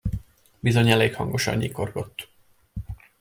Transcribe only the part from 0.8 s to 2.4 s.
elég hangosan nyikorgott!